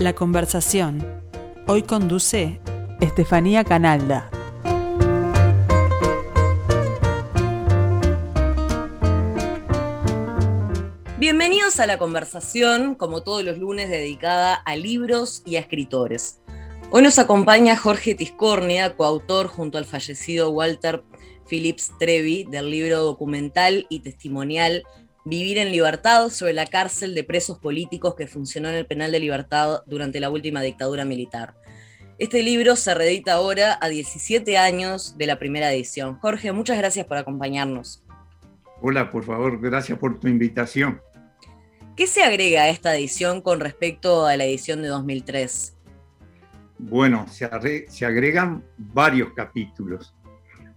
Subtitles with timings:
[0.00, 1.06] La conversación.
[1.66, 2.58] Hoy conduce
[3.02, 4.30] Estefanía Canalda.
[11.18, 16.40] Bienvenidos a la conversación, como todos los lunes, dedicada a libros y a escritores.
[16.90, 21.04] Hoy nos acompaña Jorge Tiscornia, coautor junto al fallecido Walter
[21.46, 24.82] Phillips Trevi del libro documental y testimonial
[25.24, 29.20] Vivir en Libertad sobre la cárcel de presos políticos que funcionó en el penal de
[29.20, 31.54] libertad durante la última dictadura militar.
[32.18, 36.18] Este libro se reedita ahora a 17 años de la primera edición.
[36.18, 38.02] Jorge, muchas gracias por acompañarnos.
[38.82, 41.00] Hola, por favor, gracias por tu invitación.
[41.96, 45.76] ¿Qué se agrega a esta edición con respecto a la edición de 2003?
[46.78, 47.44] Bueno, se,
[48.06, 50.14] agregan varios capítulos.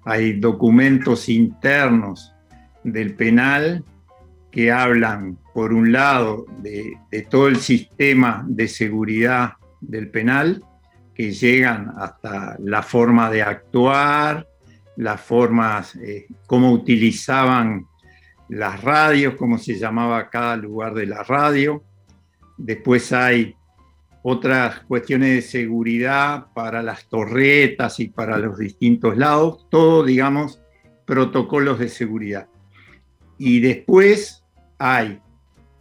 [0.03, 2.33] Hay documentos internos
[2.83, 3.85] del penal
[4.53, 6.95] que hablan, por un lado, de,
[7.27, 10.63] todo el sistema de seguridad del penal,
[11.15, 14.47] que llegan hasta la forma de actuar,
[14.95, 17.87] las formas, eh, cómo utilizaban
[18.47, 21.83] las radios, cómo se llamaba cada lugar de la radio.
[22.55, 23.55] Después hay
[24.21, 30.61] otras cuestiones de seguridad para las torretas y para los distintos lados, todo, digamos,
[31.05, 32.47] protocolos de seguridad.
[33.39, 34.42] Y después
[34.85, 35.21] hay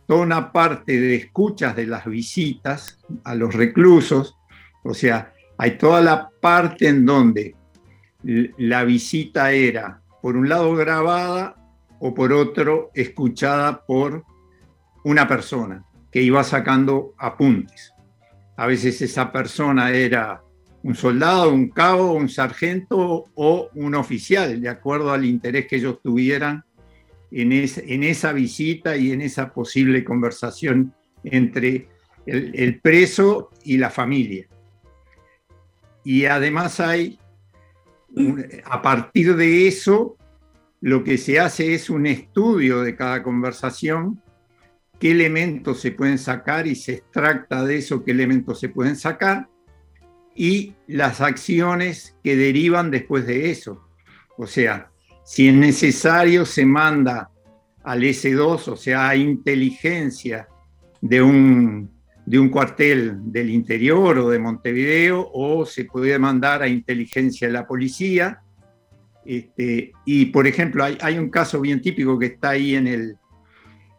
[0.07, 4.37] toda una parte de escuchas de las visitas a los reclusos,
[4.85, 7.57] o sea, hay toda la parte en donde
[8.23, 11.57] la visita era, por un lado, grabada
[11.99, 14.25] o por otro escuchada por
[15.03, 17.93] una persona que iba sacando apuntes.
[18.57, 20.45] A veces esa persona era
[20.85, 26.01] un soldado, un cabo, un sargento o un oficial, de acuerdo al interés que ellos
[26.01, 26.65] tuvieran
[27.33, 30.95] en, en esa visita y en esa posible conversación
[31.25, 31.89] entre
[32.27, 34.47] el, el preso y la familia.
[36.05, 37.19] Y además hay,
[38.65, 40.17] a partir de eso,
[40.81, 44.21] lo que se hace es un estudio de cada conversación,
[44.99, 49.49] qué elementos se pueden sacar y se extracta de eso qué elementos se pueden sacar
[50.33, 53.85] y las acciones que derivan después de eso.
[54.39, 54.92] O sea,
[55.33, 57.31] si es necesario se manda
[57.85, 60.47] al S2, o sea, a inteligencia
[61.01, 61.91] de un,
[62.27, 67.55] de un cuartel del interior o de Montevideo, o se puede mandar a inteligencia de
[67.55, 68.43] la policía,
[69.25, 73.17] este, y por ejemplo, hay, un caso bien típico que está ahí en el,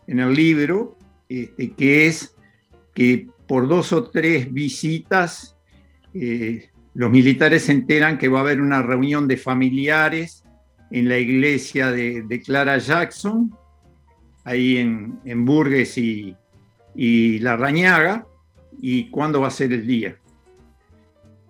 [0.05, 2.35] en el libro, este, que es
[2.93, 5.57] que por dos o tres visitas
[6.13, 10.42] eh, los militares se enteran que va a haber una reunión de familiares
[10.93, 13.51] en la iglesia de, Clara Jackson,
[14.43, 16.35] ahí en, en Burgues y,
[16.93, 18.27] y La Rañaga,
[18.79, 20.15] y cuándo va a ser el día.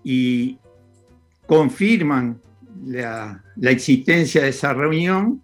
[0.01, 0.57] Y
[1.45, 2.39] confirman
[2.85, 5.43] la, existencia de esa reunión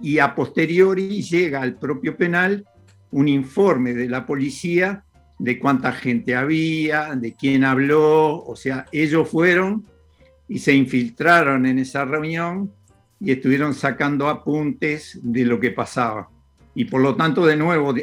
[0.00, 2.64] y a posteriori llega al propio penal
[3.10, 5.04] un informe de la policía
[5.40, 9.84] de cuánta gente había, de quién habló, o sea, ellos fueron
[10.48, 12.72] y se infiltraron en esa reunión
[13.20, 16.28] y estuvieron sacando apuntes de lo que pasaba.
[16.74, 17.94] Y por lo tanto, de nuevo,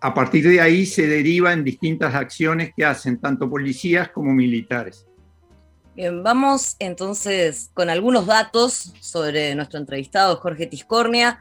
[0.00, 5.06] a partir de ahí se deriva en distintas acciones que hacen tanto policías como militares.
[5.94, 11.40] Bien, vamos entonces con algunos datos sobre nuestro entrevistado Jorge Tiscornia.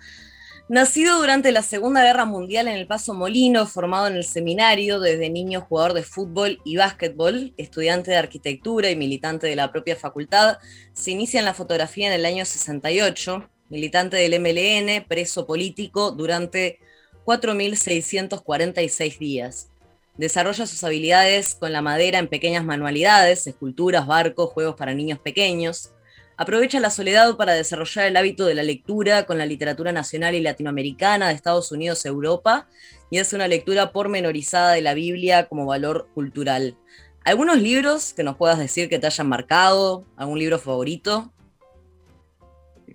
[0.70, 5.30] Nacido durante la Segunda Guerra Mundial en el Paso Molino, formado en el seminario, desde
[5.30, 10.60] niño jugador de fútbol y básquetbol, estudiante de arquitectura y militante de la propia facultad,
[10.94, 16.80] se inicia en la fotografía en el año 68, militante del MLN, preso político durante
[17.26, 19.70] 4.646 días.
[20.16, 25.92] Desarrolla sus habilidades con la madera en pequeñas manualidades, esculturas, barcos, juegos para niños pequeños.
[26.38, 30.42] Aprovecha la soledad para desarrollar el hábito de la lectura con la literatura nacional y
[30.42, 32.68] latinoamericana de Estados Unidos, Europa,
[33.10, 36.78] y hace una lectura pormenorizada de la Biblia como valor cultural.
[37.24, 40.06] ¿Algunos libros que nos puedas decir que te hayan marcado?
[40.16, 41.32] ¿Algún libro favorito?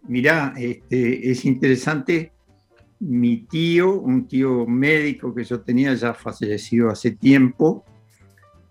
[0.03, 2.33] Mirá, este, es interesante
[2.99, 7.85] mi tío, un tío médico que yo tenía ya fallecido hace tiempo,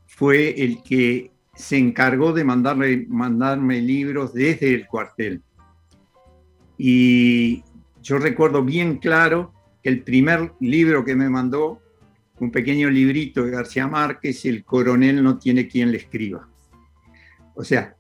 [0.08, 5.42] fue el que se encargó de mandarme, mandarme libros desde el cuartel.
[6.78, 7.64] Y
[8.02, 11.82] yo recuerdo bien claro que el primer libro que me mandó,
[12.40, 16.48] un pequeño librito de García Márquez, El coronel no tiene quien le escriba.
[17.54, 17.96] O sea,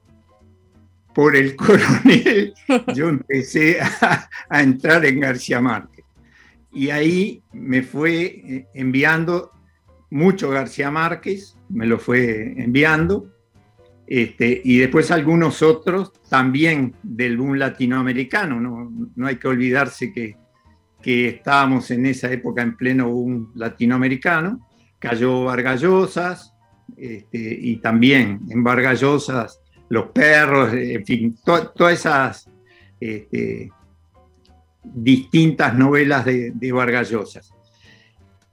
[1.13, 2.53] por el coronel
[2.93, 5.95] yo empecé a, a entrar en García Márquez
[6.75, 9.51] y ahí me fue eh, enviando
[10.09, 13.33] mucho García Márquez, me lo fue enviando,
[14.07, 18.59] este, y después algunos otros también del boom latinoamericano.
[18.59, 20.37] No, no hay que olvidarse que,
[21.01, 24.67] que, estábamos en esa época en pleno boom latinoamericano.
[24.99, 26.53] Cayó Vargallosas,
[26.95, 29.59] este, y también en Vargallosas
[29.89, 32.49] los perros, en fin, todas esas
[32.99, 33.71] este,
[34.83, 37.53] distintas novelas de, de Vargallosas.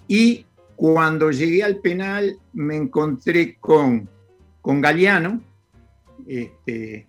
[0.09, 0.45] Y
[0.77, 4.09] cuando llegué al penal me encontré con,
[4.63, 5.43] con Galeano,
[6.27, 7.07] este,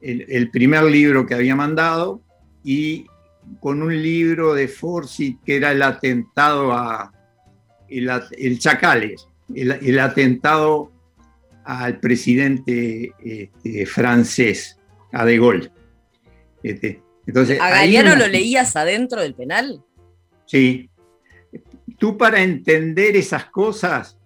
[0.00, 2.22] el, primer libro que había mandado,
[2.64, 3.06] y
[3.60, 7.12] con un libro de Forsyth que era el atentado a
[7.88, 10.90] el, el Chacales, el, atentado
[11.64, 14.78] al presidente este, francés,
[15.12, 15.70] a De Gaulle.
[16.62, 19.84] Este, entonces, ¿A Galeano lo leías adentro del penal?
[20.46, 20.88] Sí,
[21.98, 24.16] tú para entender esas cosas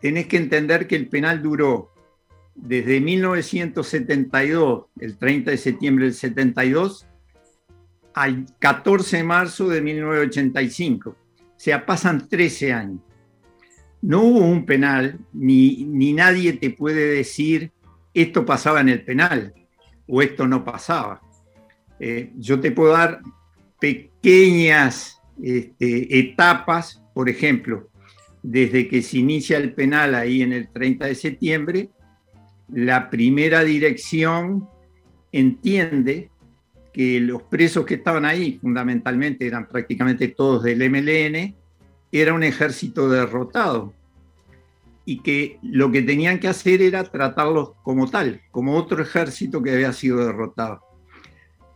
[0.00, 1.92] tenés que entender que el penal duró
[2.54, 7.06] desde 1972, el 30 de septiembre del 72,
[8.14, 11.10] al 14 de marzo de 1985.
[11.10, 11.16] O
[11.56, 13.00] sea, pasan 13 años.
[14.02, 17.72] No hubo un penal, ni, ni nadie te puede decir
[18.14, 19.54] esto pasaba en el penal
[20.06, 21.20] o esto no pasaba.
[22.00, 23.20] Eh, yo te puedo dar
[23.80, 27.87] pequeñas este, etapas, por ejemplo,
[28.50, 31.90] desde que se inicia el penal ahí en el 30 de septiembre,
[32.72, 34.66] la primera dirección
[35.32, 36.30] entiende
[36.94, 41.54] que los presos que estaban ahí, fundamentalmente eran prácticamente todos del MLN,
[42.10, 43.92] era un ejército derrotado
[45.04, 49.72] y que lo que tenían que hacer era tratarlos como tal, como otro ejército que
[49.72, 50.88] había sido derrotado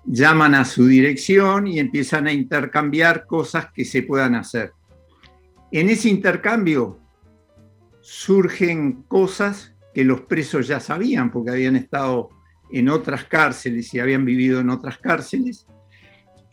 [0.04, 4.72] llaman a su dirección y empiezan a intercambiar cosas que se puedan hacer.
[5.72, 7.00] En ese intercambio
[8.02, 12.28] surgen cosas que los presos ya sabían porque habían estado
[12.70, 15.66] en otras cárceles y habían vivido en otras cárceles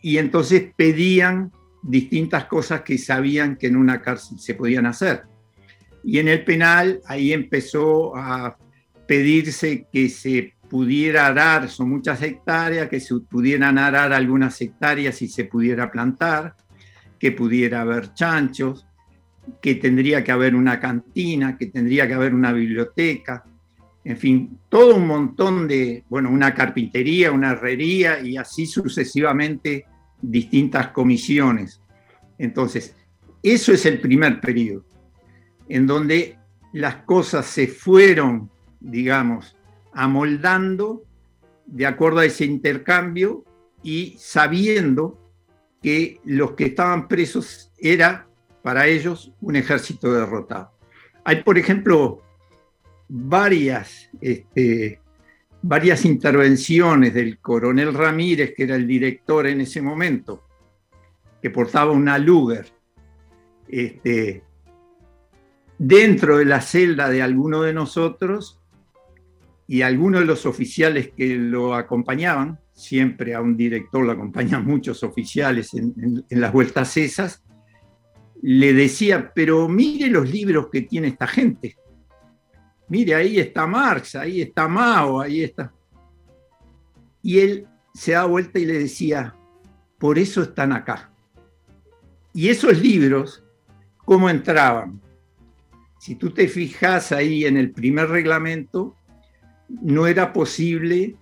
[0.00, 1.52] y entonces pedían
[1.82, 5.24] distintas cosas que sabían que en una cárcel se podían hacer.
[6.02, 8.56] Y en el penal ahí empezó a
[9.06, 15.28] pedirse que se pudiera arar, son muchas hectáreas, que se pudieran arar algunas hectáreas y
[15.28, 16.54] se pudiera plantar,
[17.18, 18.86] que pudiera haber chanchos,
[19.60, 23.44] que tendría que haber una cantina, que tendría que haber una biblioteca,
[24.04, 29.84] en fin, todo un montón de, bueno, una carpintería, una herrería y así sucesivamente
[30.22, 31.80] distintas comisiones.
[32.38, 32.96] Entonces,
[33.42, 34.84] eso es el primer periodo,
[35.68, 36.38] en donde
[36.72, 38.50] las cosas se fueron,
[38.80, 39.56] digamos,
[39.92, 41.02] amoldando
[41.66, 43.44] de acuerdo a ese intercambio
[43.82, 45.18] y sabiendo
[45.82, 48.29] que los que estaban presos era
[48.62, 50.72] para ellos un ejército derrotado.
[51.24, 52.22] Hay, por ejemplo,
[53.08, 55.00] varias, este,
[55.62, 60.44] varias intervenciones del coronel Ramírez, que era el director en ese momento,
[61.42, 62.66] que portaba una Luger,
[63.68, 64.42] este,
[65.78, 68.60] dentro de la celda de alguno de nosotros
[69.66, 75.02] y algunos de los oficiales que lo acompañaban, siempre a un director lo acompañan muchos
[75.02, 77.44] oficiales en, las vueltas esas,
[78.42, 81.76] le decía, pero mire los libros que tiene esta gente.
[82.88, 85.72] Mire, ahí está Marx, ahí está Mao, ahí está.
[87.22, 89.34] Y él se da vuelta y le decía,
[89.98, 91.10] por eso están acá.
[92.32, 93.44] Y esos libros,
[94.04, 95.00] ¿cómo entraban?
[95.98, 98.96] Si tú te fijas ahí en el primer reglamento,
[99.68, 101.16] no era posible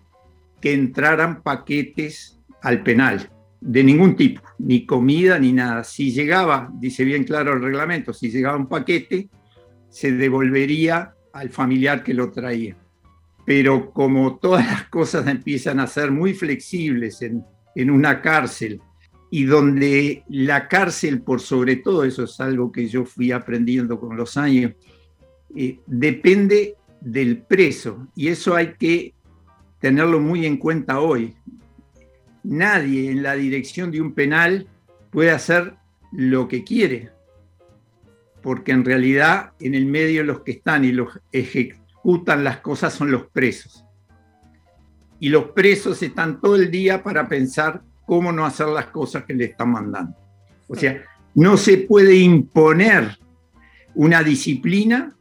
[0.61, 5.85] que entraran paquetes al penal, de ningún tipo, ni comida ni nada.
[5.85, 9.29] Si llegaba, dice bien claro el reglamento, si llegaba un paquete,
[9.89, 12.77] se devolvería al familiar que lo traía.
[13.45, 17.45] Pero como todas las cosas empiezan a ser muy flexibles en,
[17.91, 18.81] una cárcel,
[19.31, 24.17] y donde la cárcel, por sobre todo, eso es algo que yo fui aprendiendo con
[24.17, 24.73] los años,
[25.55, 29.15] eh, depende del preso, y eso hay que
[29.81, 31.35] tenerlo muy en cuenta hoy.
[32.49, 34.67] Nadie en la dirección de un penal
[35.11, 35.75] puede hacer
[36.13, 37.11] lo que quiere,
[38.41, 43.11] porque en realidad en el medio los que están y los ejecutan las cosas son
[43.11, 43.85] los presos.
[45.21, 49.35] Y los presos están todo el día para pensar cómo no hacer las cosas que
[49.35, 50.17] le están mandando.
[50.69, 53.19] O sea, no se puede imponer
[53.95, 55.15] una disciplina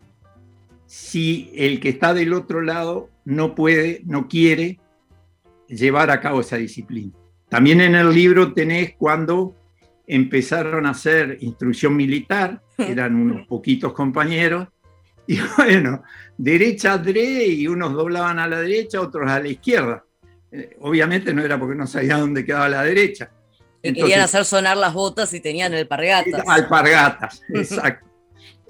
[0.86, 4.80] si el que está del otro lado no puede, no quiere
[5.68, 7.14] llevar a cabo esa disciplina.
[7.50, 9.56] También en el libro tenés cuando
[10.06, 14.68] empezaron a hacer instrucción militar, eran unos poquitos compañeros,
[15.28, 16.04] y bueno,
[16.38, 20.04] derecha dre y unos doblaban a la derecha, otros a la izquierda.
[20.52, 23.30] Eh, obviamente no era porque no sabía dónde quedaba la derecha.
[23.82, 26.44] querían hacer sonar las botas y tenían alpargatas.
[26.48, 28.08] Alpargatas, exacto.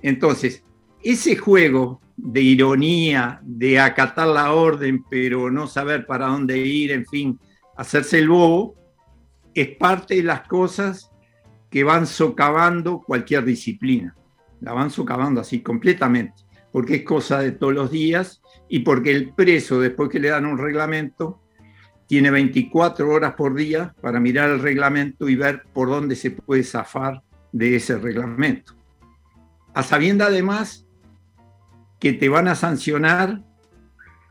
[0.01, 0.63] Entonces,
[1.03, 7.05] ese juego de ironía, de acatar la orden, pero no saber para dónde ir, en
[7.05, 7.39] fin,
[7.77, 8.75] hacerse el bobo,
[9.53, 11.11] es parte de las cosas
[11.69, 14.15] que van socavando cualquier disciplina.
[14.61, 16.33] La van socavando así completamente,
[16.71, 20.47] porque es cosa de todos los días y porque el preso, después que le dan
[20.47, 21.39] un reglamento,
[22.07, 26.63] tiene 24 horas por día para mirar el reglamento y ver por dónde se puede
[26.63, 27.21] zafar
[27.51, 28.73] de ese reglamento.
[29.73, 30.86] A sabienda además
[31.99, 33.43] que te van a sancionar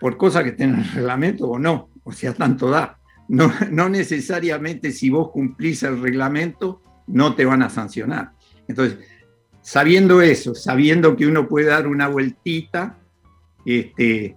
[0.00, 2.98] por cosas que estén en el reglamento o no, o sea, tanto da.
[3.28, 8.32] No, no necesariamente si vos cumplís el reglamento, no te van a sancionar.
[8.68, 8.98] Entonces,
[9.62, 12.98] sabiendo eso, sabiendo que uno puede dar una vueltita,
[13.64, 14.36] este,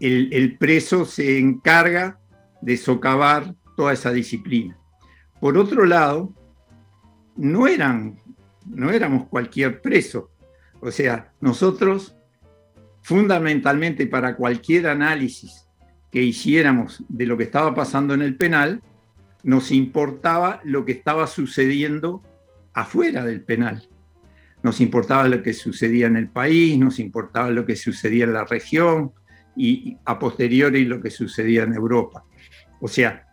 [0.00, 2.18] el, el preso se encarga
[2.60, 4.76] de socavar toda esa disciplina.
[5.40, 6.32] Por otro lado,
[7.36, 8.18] no, eran,
[8.66, 10.30] no éramos cualquier preso.
[10.80, 12.16] O sea, nosotros
[13.06, 15.68] fundamentalmente para cualquier análisis
[16.10, 18.82] que hiciéramos de lo que estaba pasando en el penal,
[19.44, 22.20] nos importaba lo que estaba sucediendo
[22.72, 23.88] afuera del penal.
[24.64, 28.44] Nos importaba lo que sucedía en el país, nos importaba lo que sucedía en la
[28.44, 29.12] región
[29.54, 32.24] y a posteriori lo que sucedía en Europa.
[32.80, 33.24] O sea,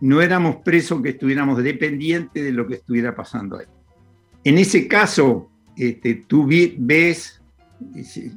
[0.00, 3.66] no éramos presos que estuviéramos dependientes de lo que estuviera pasando ahí.
[4.42, 7.37] En ese caso, este, tú ves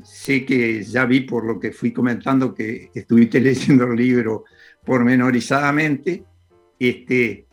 [0.04, 4.46] sé que ya vi por lo que fui comentando que estuviste leyendo el libro
[4.86, 6.24] pormenorizadamente,
[6.80, 7.46] este,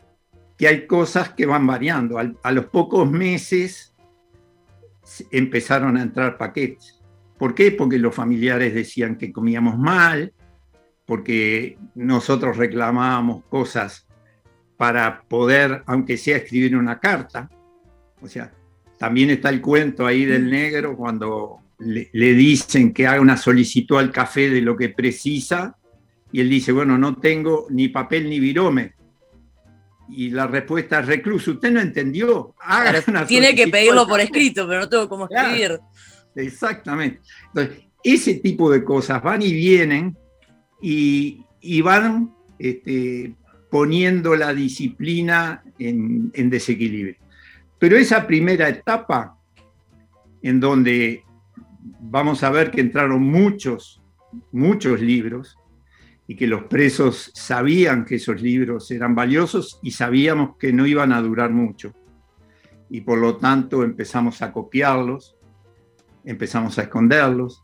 [0.57, 2.17] que hay cosas que van variando.
[2.17, 3.93] a los pocos meses
[5.31, 6.99] empezaron a entrar paquetes.
[7.37, 7.71] ¿Por qué?
[7.71, 10.33] Porque los familiares decían que comíamos mal,
[11.05, 14.07] porque nosotros reclamábamos cosas
[14.77, 17.49] para poder, aunque sea escribir una carta.
[18.21, 18.51] O sea,
[18.97, 24.11] también está el cuento ahí del negro cuando le, dicen que haga una solicitud al
[24.11, 25.77] café de lo que precisa
[26.31, 28.93] y él dice, bueno, no tengo ni papel ni virome.
[30.09, 32.53] Y la respuesta es recluso, usted no entendió.
[33.27, 35.79] tiene que pedirlo por escrito, pero no tengo cómo escribir.
[36.35, 37.21] exactamente.
[37.47, 40.17] Entonces, ese tipo de cosas van y vienen
[40.81, 43.33] y, van este,
[43.69, 47.15] poniendo la disciplina en, en desequilibrio.
[47.77, 49.37] Pero esa primera etapa
[50.41, 51.23] en donde
[51.99, 54.01] vamos a ver que entraron muchos,
[54.51, 55.57] muchos libros
[56.27, 61.11] y que los presos sabían que esos libros eran valiosos y sabíamos que no iban
[61.11, 61.93] a durar mucho.
[62.89, 65.35] Y por lo tanto empezamos a copiarlos,
[66.23, 67.63] empezamos a esconderlos,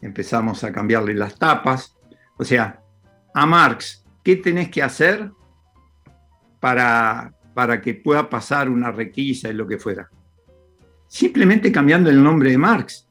[0.00, 1.96] empezamos a cambiarle las tapas.
[2.38, 2.82] O sea,
[3.34, 5.30] a Marx, ¿qué tenés que hacer
[6.60, 10.08] para, para que pueda pasar una requisa y lo que fuera?
[11.06, 13.05] Simplemente cambiando el nombre de Marx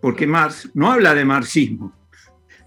[0.00, 1.92] porque Marx no habla de marxismo,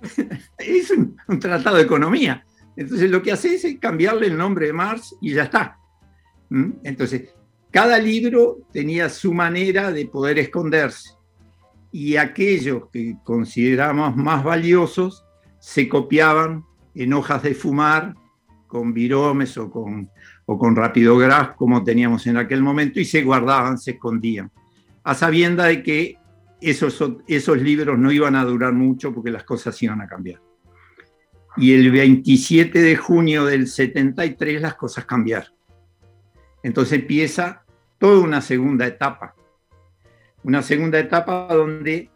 [0.58, 2.46] es un, tratado de economía.
[2.76, 5.78] Entonces lo que hace es cambiarle el nombre de Marx y ya está.
[6.50, 6.72] ¿Mm?
[6.84, 7.30] Entonces,
[7.72, 11.12] cada libro tenía su manera de poder esconderse
[11.92, 15.26] y aquellos que consideramos más valiosos
[15.60, 16.64] se copiaban
[16.96, 18.16] en hojas de fumar
[18.68, 20.10] con viromes o con,
[20.46, 24.52] o con rapidograph como teníamos en aquel momento y se guardaban, se escondían,
[25.04, 26.19] a sabienda de que
[26.62, 30.42] esos, esos libros no iban a durar mucho porque las cosas iban a cambiar.
[31.58, 35.54] Y el 27 de junio del 73 las cosas cambiaron.
[36.64, 37.64] Entonces empieza
[37.98, 39.36] toda una segunda etapa.
[40.44, 42.10] Una segunda etapa donde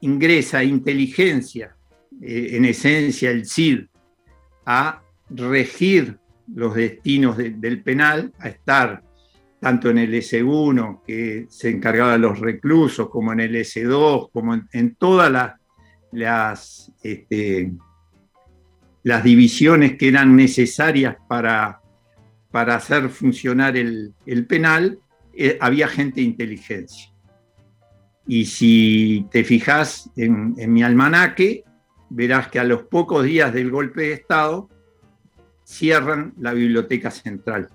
[0.00, 1.76] ingresa inteligencia,
[2.20, 3.86] eh, en esencia el CID,
[4.66, 6.18] a regir
[6.52, 9.02] los destinos del penal, a estar
[9.64, 14.60] tanto en el S1, que se encargaba de los reclusos, como en el S2, como
[14.70, 15.56] en, todas
[16.12, 17.72] las, este,
[19.04, 21.80] las divisiones que eran necesarias para,
[22.50, 24.12] para hacer funcionar el,
[24.46, 24.98] penal,
[25.32, 27.10] eh, había gente de inteligencia.
[28.26, 31.64] Y si te fijas en mi almanaque,
[32.10, 34.68] verás que a los pocos días del golpe de Estado
[35.64, 37.70] cierran la biblioteca central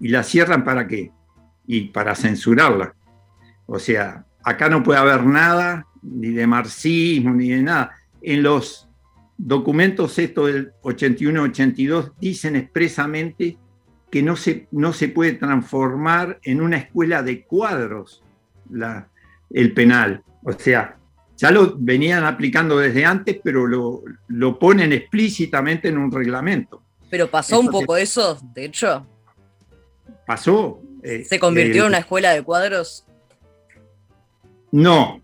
[0.00, 1.12] ¿Y la cierran para qué?
[1.66, 2.94] Y para censurarla.
[3.66, 7.92] O sea, acá no puede haber nada, ni de marxismo, ni de nada.
[8.22, 8.88] En los
[9.36, 13.58] documentos estos del 81-82 dicen expresamente
[14.10, 18.22] que no se, no se puede transformar en una escuela de cuadros
[18.70, 19.08] la,
[19.50, 20.22] el penal.
[20.42, 20.98] O sea,
[21.36, 26.82] ya lo venían aplicando desde antes, pero lo, lo ponen explícitamente en un reglamento.
[27.08, 29.06] Pero pasó un poco eso, de hecho.
[30.30, 30.80] Pasó.
[31.02, 33.04] Eh, ¿Se convirtió en una escuela de cuadros?
[34.70, 35.20] No,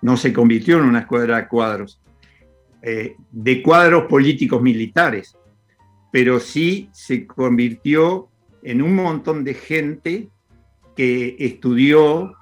[0.00, 2.00] no se convirtió en una escuela de cuadros.
[2.80, 5.36] Eh, de cuadros políticos militares,
[6.10, 8.30] pero sí se convirtió
[8.62, 10.30] en un montón de gente
[10.96, 12.32] que estudió,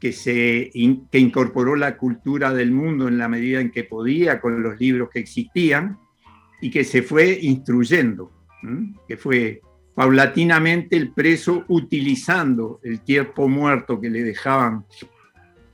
[0.00, 0.72] que, se,
[1.12, 5.08] que incorporó la cultura del mundo en la medida en que podía con los libros
[5.08, 6.00] que existían
[6.60, 8.32] y que se fue instruyendo,
[9.06, 9.60] que fue
[9.94, 14.84] paulatinamente el preso utilizando el tiempo muerto que le dejaban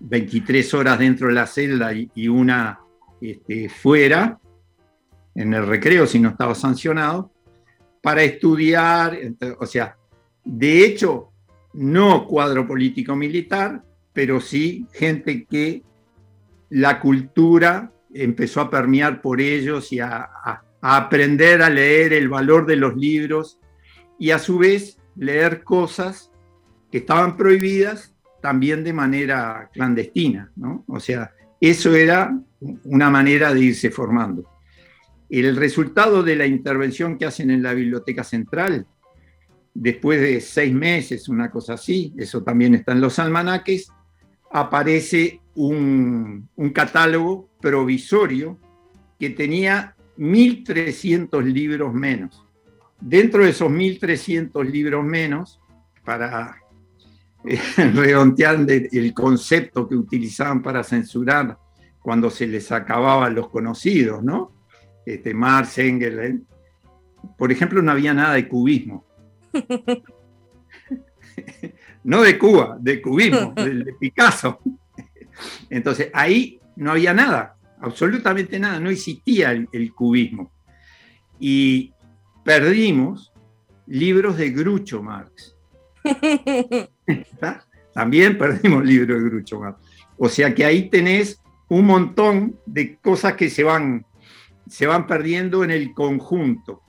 [0.01, 2.81] 23 horas dentro de la celda y una
[3.21, 4.39] este, fuera,
[5.35, 7.31] en el recreo si no estaba sancionado,
[8.03, 9.19] para estudiar,
[9.59, 9.97] o sea,
[10.43, 11.31] de hecho,
[11.75, 15.83] no cuadro político militar, pero sí gente que
[16.71, 22.67] la cultura empezó a permear por ellos y a, a aprender a leer el valor
[22.67, 23.60] de los libros
[24.21, 26.31] y a su vez leer cosas
[26.93, 30.85] que estaban prohibidas también de manera clandestina, ¿no?
[30.87, 32.39] O sea, eso era
[32.85, 34.45] una manera de irse formando.
[35.29, 38.87] El resultado de la intervención que hacen en la Biblioteca Central,
[39.75, 43.91] después de seis meses, una cosa así, eso también está en los almanaques,
[44.51, 48.59] aparece un, catálogo provisorio
[49.19, 52.45] que tenía 1.300 libros menos.
[53.01, 55.61] Dentro de esos 1.300 libros menos,
[56.05, 56.57] para
[57.45, 57.61] eh,
[57.95, 61.57] redondear el concepto que utilizaban para censurar
[62.01, 64.53] cuando se les acababan los conocidos, ¿no?
[65.05, 66.19] Este, Marx, Engels.
[66.19, 66.39] ¿eh?
[67.37, 69.05] Por ejemplo, no había nada de cubismo.
[72.05, 74.61] no de Cuba, de cubismo, de, Picasso.
[75.69, 80.51] Entonces, ahí no había nada, absolutamente nada, no existía el, cubismo.
[81.39, 81.93] Y
[82.45, 83.33] perdimos
[83.87, 85.57] libros de Grucho Marx.
[87.95, 89.81] También perdimos libros de Grucho Marx.
[90.17, 94.05] O sea que ahí tenés un montón de cosas que se van,
[94.69, 96.83] se van perdiendo en el conjunto.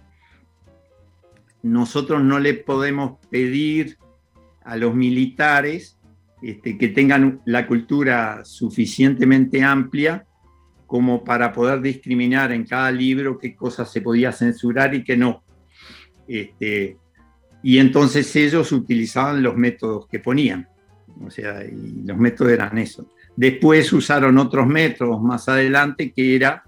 [1.63, 3.97] Nosotros no le podemos pedir
[4.63, 5.97] a los militares
[6.41, 10.25] este, que tengan la cultura suficientemente amplia
[10.91, 15.41] como para poder discriminar en cada libro qué cosas se podía censurar y qué no.
[16.27, 16.97] Este,
[17.63, 20.67] y entonces ellos utilizaban los métodos que ponían.
[21.25, 23.06] O sea, y los métodos eran esos.
[23.38, 26.62] Después usaron otros métodos más adelante que era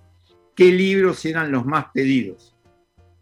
[0.56, 2.56] qué libros eran los más pedidos.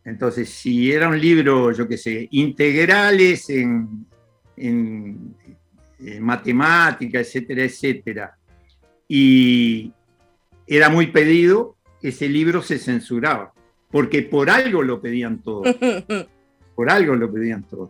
[0.05, 4.05] Entonces, si era un libro, yo qué sé, integrales en,
[4.55, 5.35] en,
[6.19, 8.37] matemática, etcétera, etcétera,
[9.07, 9.91] y
[10.77, 13.53] era muy pedido, ese libro se censuraba,
[13.91, 15.67] porque por algo lo pedían todos.
[16.73, 17.89] Por algo lo pedían todos.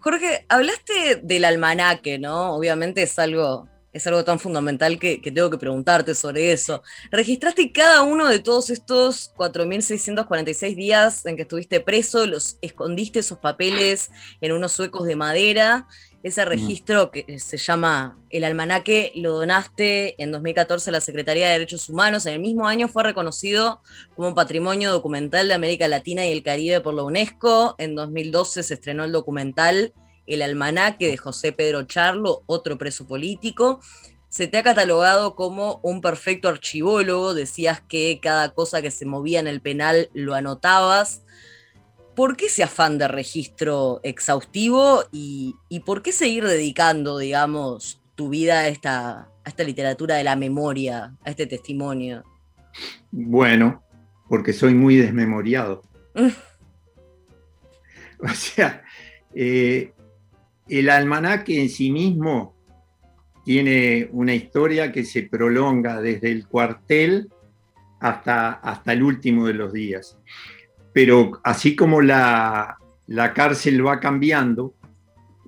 [0.00, 2.54] Jorge, hablaste del almanaque, ¿no?
[2.54, 6.82] Obviamente es algo, es algo tan fundamental que, tengo que preguntarte sobre eso.
[7.10, 12.26] ¿Registraste cada uno de todos estos 4.646 días en que estuviste preso?
[12.26, 15.86] ¿Los escondiste esos papeles en unos suecos de madera?
[16.28, 21.52] Ese registro que se llama El Almanaque lo donaste en 2014 a la Secretaría de
[21.52, 22.26] Derechos Humanos.
[22.26, 23.80] En el mismo año fue reconocido
[24.14, 27.76] como Patrimonio Documental de América Latina y el Caribe por la UNESCO.
[27.78, 29.94] En 2012 se estrenó el documental
[30.26, 33.80] El Almanaque de José Pedro Charlo, otro preso político.
[34.28, 37.32] Se te ha catalogado como un perfecto archivólogo.
[37.32, 41.22] Decías que cada cosa que se movía en el penal lo anotabas.
[42.18, 45.54] ¿Por qué ese afán de registro exhaustivo y,
[45.86, 51.30] por qué seguir dedicando, digamos, tu vida a esta, esta literatura de la memoria, a
[51.30, 52.24] este testimonio?
[53.12, 53.84] Bueno,
[54.28, 55.84] porque soy muy desmemoriado.
[58.18, 58.82] o sea,
[59.32, 59.92] eh,
[60.68, 62.56] el almanaque en sí mismo
[63.44, 67.28] tiene una historia que se prolonga desde el cuartel
[68.00, 70.18] hasta, hasta el último de los días
[70.92, 72.78] pero así como la,
[73.34, 74.74] cárcel va cambiando,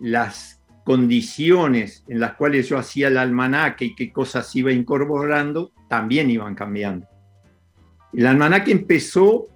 [0.00, 6.30] las condiciones en las cuales yo hacía el almanaque y qué cosas iba incorporando también
[6.30, 7.06] iban cambiando.
[8.12, 9.48] El almanaque empezó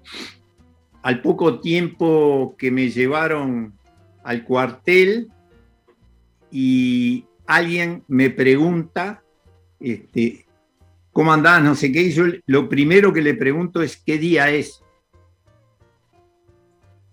[1.02, 3.74] al poco tiempo que me llevaron
[4.22, 5.28] al cuartel
[6.50, 9.22] y alguien me pregunta,
[9.80, 10.46] este,
[11.12, 11.62] ¿cómo andás?
[11.62, 14.83] No sé qué, y yo lo primero que le pregunto es qué día es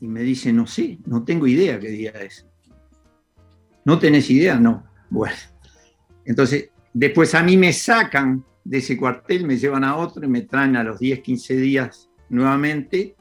[0.02, 2.48] Y me dice, no sé, no tengo idea qué día es.
[3.86, 4.60] ¿No tenés idea?
[4.60, 4.84] No.
[5.10, 5.36] Bueno,
[6.26, 10.42] entonces después a mí me sacan de ese cuartel, me llevan a otro y me
[10.42, 13.16] traen a los 10, 15 días nuevamente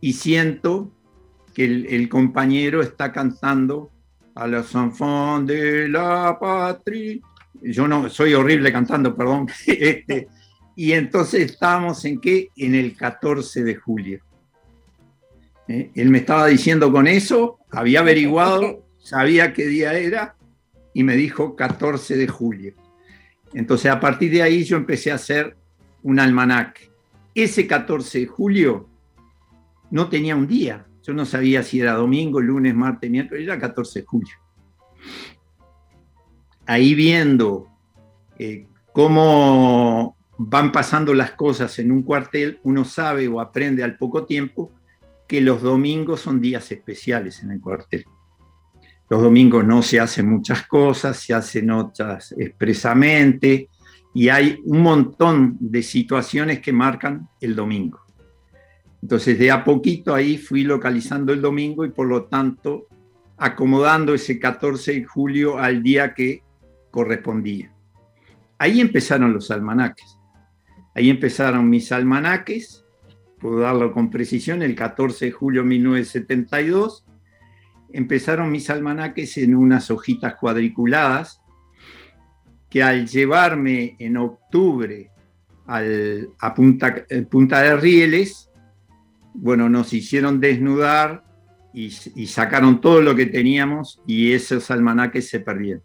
[0.00, 0.90] y siento
[1.54, 3.90] que el, compañero está cantando
[4.34, 7.20] a los enfants de la patria.
[7.60, 9.48] Yo no, soy horrible cantando, perdón.
[9.66, 10.28] Este,
[10.76, 12.48] y entonces estábamos en qué?
[12.56, 14.20] En el 14 de julio.
[15.70, 15.92] ¿Eh?
[15.94, 20.34] Él me estaba diciendo con eso, había averiguado, sabía qué día era
[20.92, 22.74] y me dijo 14 de julio.
[23.54, 25.56] Entonces a partir de ahí yo empecé a hacer
[26.02, 26.90] un almanaque.
[27.36, 28.88] Ese 14 de julio
[29.92, 30.86] no tenía un día.
[31.04, 34.34] Yo no sabía si era domingo, lunes, martes, miércoles, era 14 de julio.
[36.66, 37.68] Ahí viendo
[38.40, 44.24] eh, cómo van pasando las cosas en un cuartel, uno sabe o aprende al poco
[44.24, 44.72] tiempo
[45.30, 48.04] que los domingos son días especiales en el cuartel.
[49.08, 53.68] Los domingos no se hacen muchas cosas, se hacen otras expresamente
[54.12, 58.00] y hay un montón de situaciones que marcan el domingo.
[59.02, 62.88] Entonces, de a poquito ahí fui localizando el domingo y por lo tanto
[63.36, 66.42] acomodando ese 14 de julio al día que
[66.90, 67.72] correspondía.
[68.58, 70.18] Ahí empezaron los almanaques.
[70.92, 72.84] Ahí empezaron mis almanaques,
[73.40, 77.06] puedo darlo con precisión, el 14 de julio de 1972.
[77.92, 81.40] Empezaron mis almanaques en unas hojitas cuadriculadas
[82.68, 85.10] que al llevarme en octubre
[85.66, 88.50] a Punta, eh, Punta de Rieles,
[89.34, 91.24] bueno, nos hicieron desnudar
[91.72, 91.90] y,
[92.26, 95.82] sacaron todo lo que teníamos y esos almanaques se perdieron.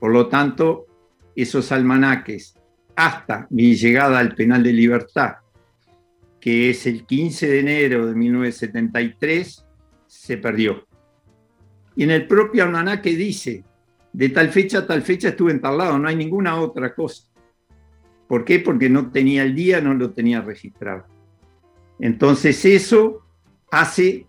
[0.00, 0.86] Por lo tanto,
[1.34, 2.54] esos almanaques
[2.94, 5.34] hasta mi llegada al penal de libertad,
[6.46, 9.66] que es el 15 de enero de 1973,
[10.06, 10.86] se perdió.
[11.96, 13.64] Y en el propio almanaque dice,
[14.12, 17.24] de tal fecha a tal fecha estuve en tal lado, no hay ninguna otra cosa.
[18.28, 18.60] ¿Por qué?
[18.60, 21.04] Porque no tenía el día, no lo tenía registrado.
[21.98, 23.26] Entonces eso
[23.72, 24.28] hace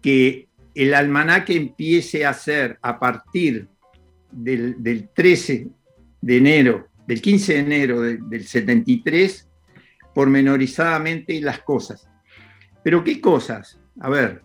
[0.00, 3.68] que el almanaque empiece a ser a partir
[4.32, 5.68] del, 13
[6.20, 9.50] de enero, del 15 de enero del 73,
[10.14, 12.08] pormenorizadamente las cosas.
[12.82, 13.80] Pero ¿qué cosas?
[14.00, 14.42] A ver,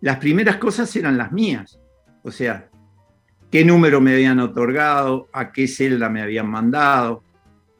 [0.00, 1.80] las primeras cosas eran las mías,
[2.22, 2.68] o sea,
[3.50, 7.22] qué número me habían otorgado, a qué celda me habían mandado,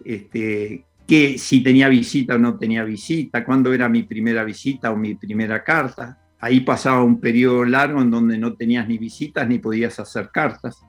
[0.04, 4.96] este, que si tenía visita o no tenía visita, cuándo era mi primera visita o
[4.96, 6.18] mi primera carta.
[6.38, 10.80] Ahí pasaba un periodo largo en donde no tenías ni visitas ni podías hacer cartas.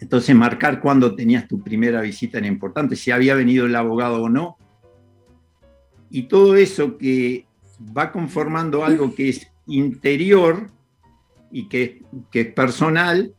[0.00, 4.28] Entonces marcar cuándo tenías tu primera visita era importante, si había venido el abogado o
[4.28, 4.56] no.
[6.10, 7.46] Y todo eso que
[7.96, 10.70] va conformando algo que es interior
[11.50, 13.34] y que, es personal,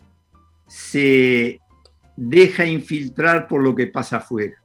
[0.67, 1.59] se
[2.15, 4.59] deja infiltrar por lo que pasa afuera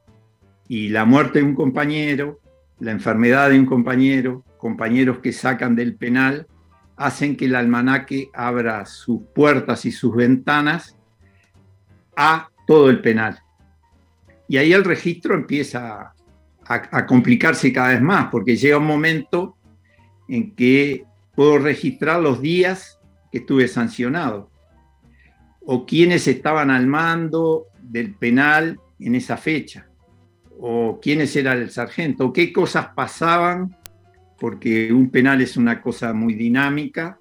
[0.67, 2.39] y la muerte de un compañero,
[2.79, 6.47] la enfermedad de un compañero, compañeros que sacan del penal,
[6.97, 10.94] hacen que el almanaque abra sus puertas y sus ventanas
[12.15, 13.39] a todo el penal.
[14.47, 16.13] Y ahí el registro empieza
[16.67, 19.55] a, complicarse cada vez más, porque llega un momento
[20.27, 22.99] en que puedo registrar los días
[23.31, 24.49] que estuve sancionado,
[25.61, 29.87] o quienes estaban al mando del penal en esa fecha
[30.59, 33.75] o quiénes era el sargento, qué cosas pasaban,
[34.39, 37.19] porque un penal es una cosa muy dinámica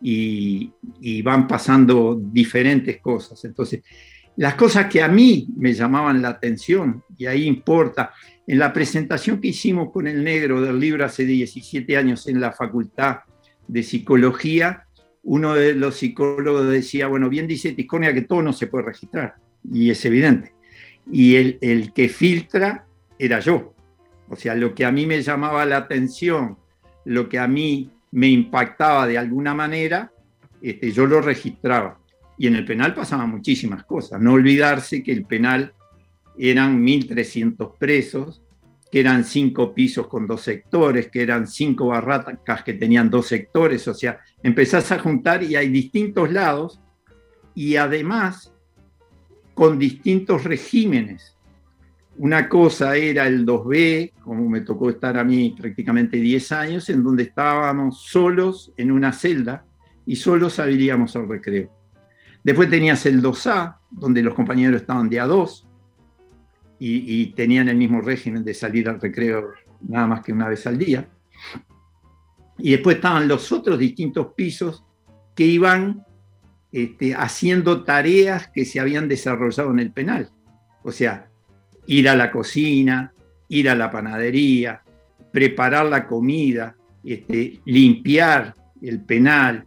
[0.00, 0.72] y,
[1.22, 3.44] van pasando diferentes cosas.
[3.44, 3.82] Entonces,
[4.38, 8.12] las cosas que a mí me llamaban la atención, y ahí importa,
[8.46, 12.52] en la presentación que hicimos con el negro del libro hace 17 años en la
[12.52, 13.18] Facultad
[13.66, 14.84] de Psicología,
[15.24, 19.34] uno de los psicólogos decía, bueno, bien dice Tisconia que todo no se puede registrar,
[19.70, 20.58] y es evidente
[21.10, 22.86] y el, que filtra
[23.18, 23.74] era yo.
[24.28, 26.58] O sea, lo que a mí me llamaba la atención,
[27.04, 30.12] lo que a mí me impactaba de alguna manera,
[30.60, 31.98] este, yo lo registraba.
[32.38, 34.20] Y en el penal pasaban muchísimas cosas.
[34.20, 35.74] No olvidarse que el penal
[36.38, 38.42] eran 1.300 presos,
[38.90, 43.86] que eran cinco pisos con dos sectores, que eran cinco barracas que tenían dos sectores.
[43.88, 46.80] O sea, empezás a juntar y hay distintos lados.
[47.54, 48.54] Y además
[49.58, 51.36] con distintos regímenes.
[52.18, 57.02] Una cosa era el 2B, como me tocó estar a mí prácticamente 10 años, en
[57.02, 59.64] donde estábamos solos en una celda
[60.06, 61.77] y solos saliríamos al recreo.
[62.48, 65.68] Después tenías el 2A, donde los compañeros estaban de a 2
[66.78, 69.50] y, y tenían el mismo régimen de salir al recreo
[69.86, 71.06] nada más que una vez al día.
[72.56, 74.82] Y después estaban los otros distintos pisos
[75.34, 76.06] que iban
[76.72, 80.30] este, haciendo tareas que se habían desarrollado en el penal.
[80.84, 81.28] O sea,
[81.86, 83.12] ir a la cocina,
[83.50, 84.82] ir a la panadería,
[85.30, 89.66] preparar la comida, este, limpiar el penal,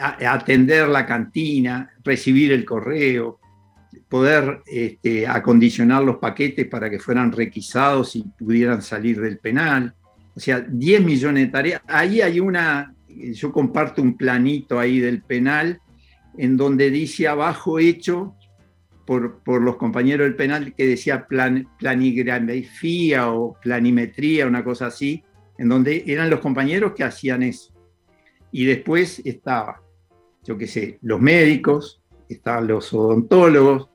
[0.00, 3.40] atender la cantina, recibir el correo,
[4.08, 9.94] poder este, acondicionar los paquetes para que fueran requisados y pudieran salir del penal.
[10.34, 11.82] O sea, 10 millones de tareas.
[11.86, 15.80] Ahí hay una, yo comparto un planito ahí del penal
[16.38, 18.34] en donde dice abajo hecho
[19.06, 25.22] por, por los compañeros del penal que decía plan, planigrafía o planimetría, una cosa así,
[25.58, 27.72] en donde eran los compañeros que hacían eso.
[28.52, 29.80] Y después estaba,
[30.46, 33.88] yo qué sé, los médicos, estaban los odontólogos,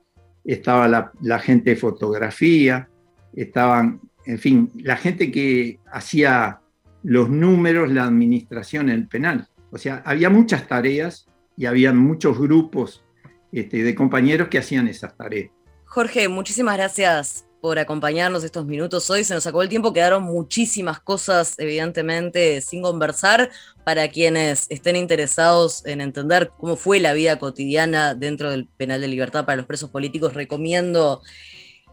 [0.44, 2.90] estaba la, gente de fotografía,
[3.34, 6.60] estaban, en fin, la gente que hacía
[7.04, 9.48] los números, la administración el penal.
[9.72, 13.04] O sea, había muchas tareas y había muchos grupos
[13.52, 15.52] este, de compañeros que hacían esas tareas.
[15.86, 19.24] Jorge, muchísimas gracias por acompañarnos estos minutos hoy.
[19.24, 23.50] Se nos acabó el tiempo, quedaron muchísimas cosas, evidentemente, sin conversar.
[23.84, 29.08] Para quienes estén interesados en entender cómo fue la vida cotidiana dentro del penal de
[29.08, 31.22] libertad para los presos políticos, recomiendo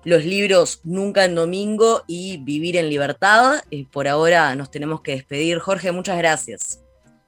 [0.04, 3.62] los libros Nunca en Domingo y Vivir en Libertad.
[3.70, 5.58] Y por ahora nos tenemos que despedir.
[5.58, 6.82] Jorge, muchas gracias.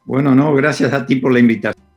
[0.04, 1.89] Bueno, no, gracias a ti por la invitación.